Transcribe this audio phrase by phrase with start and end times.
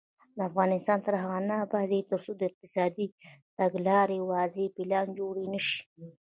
[0.49, 3.05] افغانستان تر هغو نه ابادیږي، ترڅو د اقتصادي
[3.57, 5.79] تګلارې واضح پلان جوړ نشي.